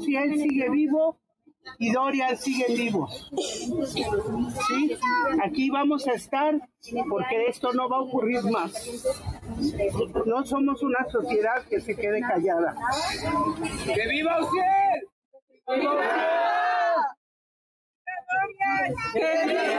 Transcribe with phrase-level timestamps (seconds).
[0.00, 1.18] Si él sigue vivo
[1.78, 3.30] y Dorian siguen vivos.
[4.68, 4.96] ¿Sí?
[5.42, 6.54] Aquí vamos a estar
[7.08, 8.72] porque esto no va a ocurrir más.
[10.26, 12.74] No somos una sociedad que se quede callada.
[13.84, 15.08] ¡Que viva usted!
[15.66, 15.96] ¡Que viva!
[19.12, 19.75] ¡Que viva!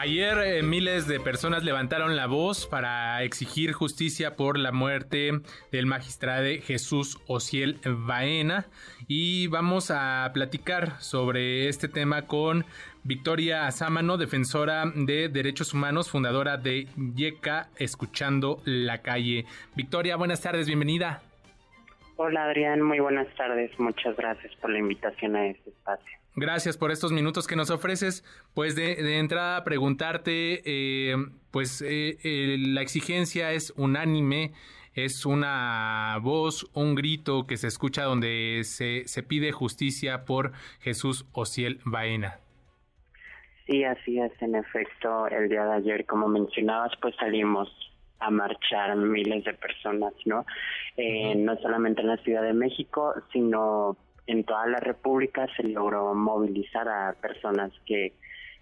[0.00, 5.32] Ayer eh, miles de personas levantaron la voz para exigir justicia por la muerte
[5.72, 8.66] del magistrado Jesús Ociel Baena
[9.08, 12.64] y vamos a platicar sobre este tema con
[13.02, 19.46] Victoria Sámano, defensora de derechos humanos, fundadora de YECA Escuchando la Calle.
[19.74, 21.22] Victoria, buenas tardes, bienvenida.
[22.14, 26.17] Hola Adrián, muy buenas tardes, muchas gracias por la invitación a este espacio.
[26.40, 28.24] Gracias por estos minutos que nos ofreces.
[28.54, 31.16] Pues de, entrada preguntarte, eh,
[31.50, 34.52] pues eh, la exigencia es unánime,
[34.94, 41.26] es una voz, un grito que se escucha donde se, se pide justicia por Jesús
[41.32, 42.38] Ociel Baena.
[43.66, 47.68] Sí, así es, en efecto, el día de ayer, como mencionabas, pues salimos
[48.20, 50.46] a marchar miles de personas, ¿no?
[50.96, 53.96] Eh, no solamente en la Ciudad de México, sino
[54.28, 58.12] en toda la República se logró movilizar a personas que,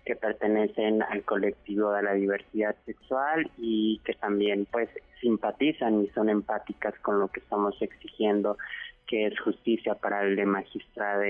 [0.04, 4.88] que pertenecen al colectivo de la diversidad sexual y que también pues
[5.20, 8.56] simpatizan y son empáticas con lo que estamos exigiendo
[9.06, 11.22] que es justicia para el de magistrado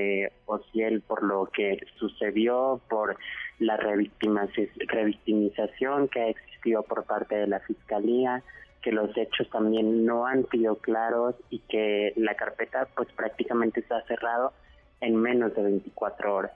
[0.47, 3.17] Ociel por lo que sucedió, por
[3.59, 8.43] la revictimización que ha existido por parte de la Fiscalía,
[8.87, 14.01] que los hechos también no han sido claros y que la carpeta pues prácticamente está
[14.03, 14.53] cerrado
[15.01, 16.53] en menos de 24 horas.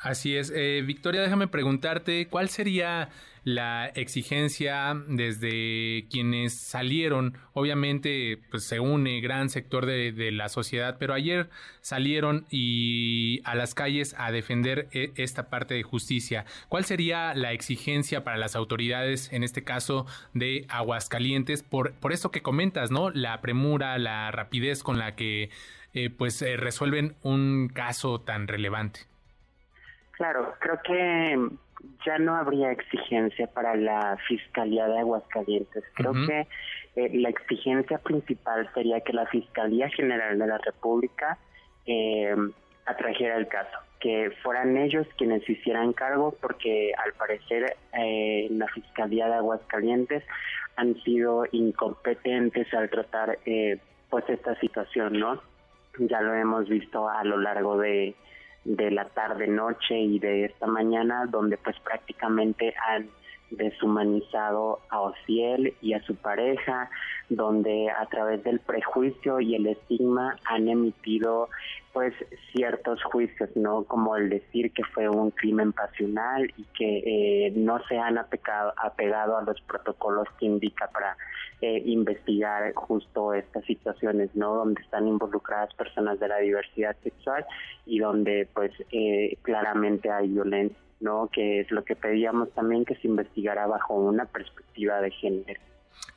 [0.00, 0.50] Así es.
[0.54, 3.10] Eh, Victoria, déjame preguntarte, ¿cuál sería
[3.44, 7.36] la exigencia desde quienes salieron?
[7.52, 11.50] Obviamente, pues se une gran sector de, la sociedad, pero ayer
[11.82, 16.46] salieron y a las calles a defender e, esta parte de justicia.
[16.70, 22.30] ¿Cuál sería la exigencia para las autoridades, en este caso de Aguascalientes, por, por esto
[22.30, 23.10] que comentas, ¿no?
[23.10, 25.50] La premura, la rapidez con la que
[25.92, 29.09] eh, pues eh, resuelven un caso tan relevante.
[30.20, 31.48] Claro, creo que
[32.04, 35.82] ya no habría exigencia para la Fiscalía de Aguascalientes.
[35.94, 36.46] Creo que
[36.96, 41.38] eh, la exigencia principal sería que la Fiscalía General de la República
[41.86, 42.36] eh,
[42.84, 49.26] atrajera el caso, que fueran ellos quienes hicieran cargo, porque al parecer eh, la Fiscalía
[49.26, 50.22] de Aguascalientes
[50.76, 53.78] han sido incompetentes al tratar eh,
[54.10, 55.40] pues esta situación, ¿no?
[55.98, 58.14] Ya lo hemos visto a lo largo de
[58.64, 63.08] de la tarde noche y de esta mañana donde pues prácticamente han
[63.50, 66.90] deshumanizado a Ociel y a su pareja,
[67.28, 71.48] donde a través del prejuicio y el estigma han emitido
[71.92, 72.14] pues
[72.52, 73.84] ciertos juicios, ¿no?
[73.84, 78.72] Como el decir que fue un crimen pasional y que eh, no se han apegado,
[78.76, 81.16] apegado a los protocolos que indica para
[81.60, 84.54] eh, investigar justo estas situaciones, ¿no?
[84.54, 87.44] Donde están involucradas personas de la diversidad sexual
[87.86, 91.28] y donde pues eh, claramente hay violencia ¿no?
[91.32, 95.60] Que es lo que pedíamos también que se investigara bajo una perspectiva de género.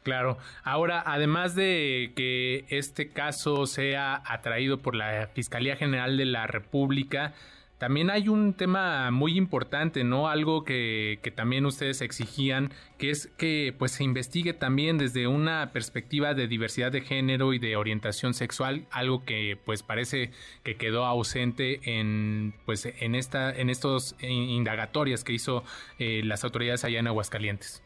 [0.04, 0.38] Claro.
[0.64, 7.34] Ahora, además de que este caso sea atraído por la Fiscalía General de la República,
[7.84, 10.30] también hay un tema muy importante, ¿no?
[10.30, 15.72] Algo que, que, también ustedes exigían, que es que pues se investigue también desde una
[15.74, 20.32] perspectiva de diversidad de género y de orientación sexual, algo que pues parece
[20.64, 25.66] que quedó ausente en pues en esta en estos indagatorias que hizo
[26.00, 27.84] eh, las autoridades allá en Aguascalientes.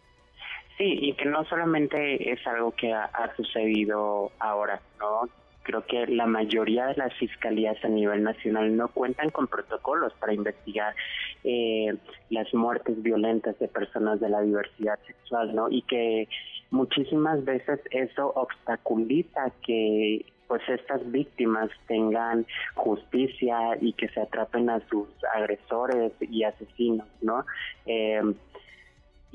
[0.78, 5.28] Sí, y que no solamente es algo que ha, sucedido ahora, ¿no?
[5.68, 10.34] creo que la mayoría de las fiscalías a nivel nacional no cuentan con protocolos para
[10.34, 10.96] investigar
[11.44, 11.94] eh,
[12.30, 15.70] las muertes violentas de personas de la diversidad sexual, ¿no?
[15.70, 16.30] Y que
[16.72, 22.46] muchísimas veces eso obstaculiza que pues estas víctimas tengan
[22.76, 27.46] justicia y que se atrapen a sus agresores y asesinos, ¿no?
[27.86, 28.22] Eh,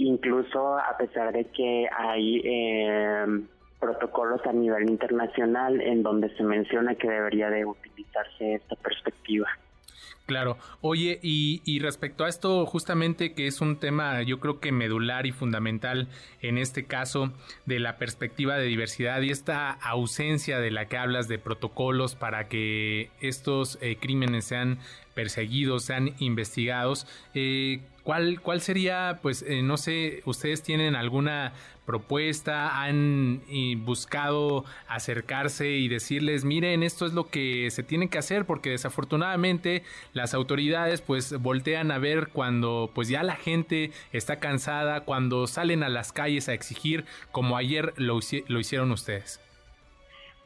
[0.03, 3.27] incluso a pesar de que hay eh,
[3.81, 9.49] protocolos a nivel internacional en donde se menciona que debería de utilizarse esta perspectiva.
[10.32, 10.56] Claro.
[10.81, 15.32] Oye, y, respecto a esto, justamente que es un tema yo creo que medular y
[15.32, 16.08] fundamental
[16.40, 17.34] en este caso
[17.67, 22.49] de la perspectiva de diversidad y esta ausencia de la que hablas de protocolos para
[22.49, 24.79] que estos eh, crímenes sean
[25.14, 27.06] perseguidos, sean investigados.
[27.34, 31.52] Eh, ¿cuál, ¿Cuál sería, pues, eh, no sé, ustedes tienen alguna
[31.87, 33.43] propuesta, han
[33.79, 39.82] buscado acercarse y decirles, miren, esto es lo que se tiene que hacer, porque desafortunadamente
[40.23, 45.83] las autoridades pues voltean a ver cuando pues ya la gente está cansada, cuando salen
[45.83, 49.41] a las calles a exigir, como ayer lo, lo hicieron ustedes.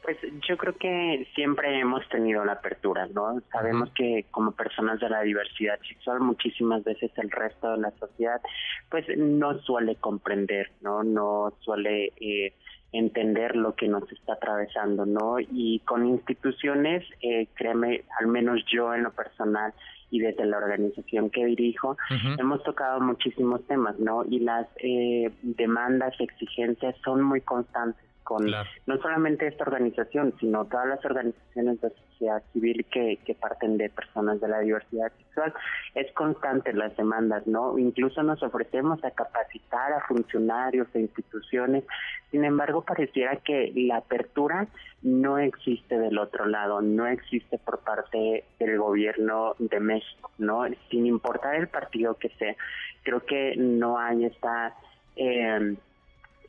[0.01, 0.17] Pues
[0.49, 3.39] yo creo que siempre hemos tenido la apertura, ¿no?
[3.51, 8.41] Sabemos que como personas de la diversidad sexual muchísimas veces el resto de la sociedad
[8.89, 11.03] pues no suele comprender, ¿no?
[11.03, 12.53] No suele eh,
[12.91, 15.39] entender lo que nos está atravesando, ¿no?
[15.39, 19.73] Y con instituciones, eh, créeme, al menos yo en lo personal
[20.09, 21.97] y desde la organización que dirijo,
[22.37, 24.23] hemos tocado muchísimos temas, ¿no?
[24.23, 30.85] Y las eh, demandas, exigencias son muy constantes con no solamente esta organización, sino todas
[30.87, 35.53] las organizaciones de sociedad civil que, que parten de personas de la diversidad sexual.
[35.95, 37.79] Es constante las demandas, ¿no?
[37.79, 41.85] Incluso nos ofrecemos a capacitar a funcionarios e instituciones.
[42.29, 44.67] Sin embargo, pareciera que la apertura
[45.03, 50.65] no existe del otro lado, no existe por parte del gobierno de México, ¿no?
[50.91, 52.57] Sin importar el partido que sea.
[53.03, 54.75] Creo que no hay esta...
[55.15, 55.77] Eh,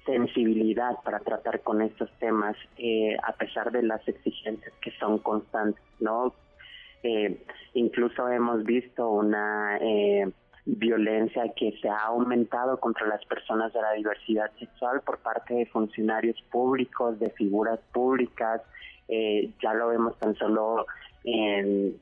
[0.08, 5.84] sensibilidad para tratar con estos temas, eh, a pesar de las exigencias que son constantes,
[6.00, 6.34] ¿no?
[7.02, 7.44] Eh,
[7.74, 10.26] incluso hemos visto una eh,
[10.64, 15.66] violencia que se ha aumentado contra las personas de la diversidad sexual por parte de
[15.66, 18.62] funcionarios públicos, de figuras públicas,
[19.62, 20.86] ya lo vemos tan solo
[21.24, 21.98] en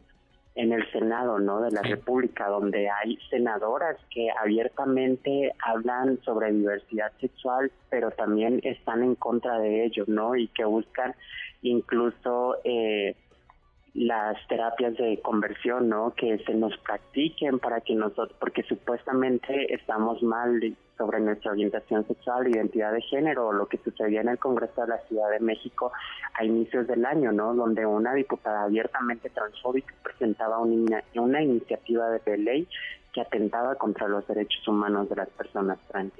[0.56, 1.60] en el Senado, ¿no?
[1.60, 9.02] De la República, donde hay senadoras que abiertamente hablan sobre diversidad sexual, pero también están
[9.02, 10.34] en contra de ello, ¿no?
[10.34, 11.14] Y que buscan
[11.60, 13.14] incluso eh,
[13.96, 16.12] las terapias de conversión, ¿no?
[16.14, 20.60] Que se nos practiquen para que nosotros, porque supuestamente estamos mal
[20.98, 24.98] sobre nuestra orientación sexual, identidad de género, lo que sucedía en el Congreso de la
[25.08, 25.92] Ciudad de México
[26.34, 27.54] a inicios del año, ¿no?
[27.54, 32.68] Donde una diputada abiertamente transfóbica presentaba una, una iniciativa de ley
[33.14, 36.12] que atentaba contra los derechos humanos de las personas trans.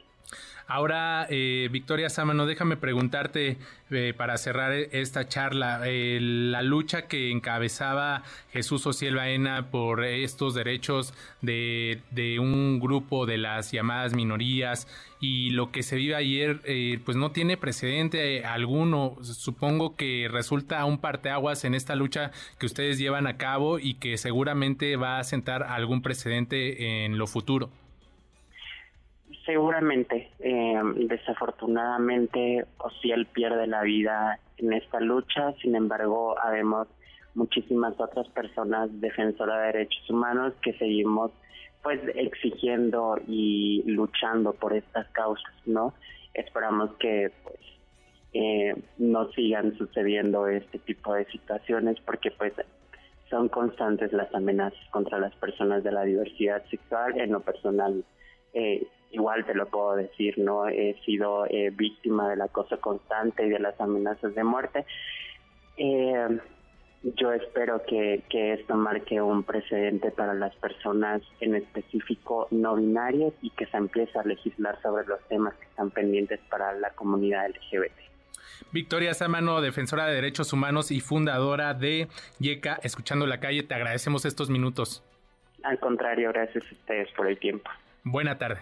[0.69, 3.56] Ahora, eh, Victoria Sámano, déjame preguntarte
[3.90, 10.55] eh, para cerrar esta charla, eh, la lucha que encabezaba Jesús Ociel Baena por estos
[10.55, 14.88] derechos de, de, un grupo de las llamadas minorías
[15.20, 16.61] y lo que se vive ayer,
[17.05, 19.17] pues no tiene precedente alguno.
[19.23, 24.19] Supongo que resulta un parteaguas en esta lucha que ustedes llevan a cabo y que
[24.19, 27.70] seguramente va a sentar algún precedente en lo futuro.
[29.46, 32.66] Seguramente, eh, desafortunadamente,
[33.04, 36.88] él pierde la vida en esta lucha, sin embargo, habemos
[37.34, 41.31] muchísimas otras personas defensoras de derechos humanos que seguimos
[41.82, 45.94] pues exigiendo y luchando por estas causas, ¿no?
[46.34, 47.61] Esperamos que pues
[48.32, 52.54] eh, no sigan sucediendo este tipo de situaciones porque pues
[53.30, 57.21] son constantes las amenazas contra las personas de la diversidad sexual.
[57.21, 58.04] En lo personal,
[58.52, 60.66] eh, igual te lo puedo decir, ¿no?
[60.68, 64.84] He sido eh, víctima del acoso constante y de las amenazas de muerte.
[65.76, 66.38] Eh,
[67.02, 73.32] yo espero que, que esto marque un precedente para las personas en específico no binarias
[73.42, 77.48] y que se empiece a legislar sobre los temas que están pendientes para la comunidad
[77.48, 78.06] LGBT.
[78.72, 82.08] Victoria Samano, defensora de derechos humanos y fundadora de
[82.38, 85.04] YECA, Escuchando la Calle, te agradecemos estos minutos.
[85.62, 87.70] Al contrario, gracias a ustedes por el tiempo.
[88.04, 88.60] Buena tarde.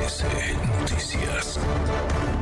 [0.00, 0.24] MBS
[0.80, 2.39] Noticias.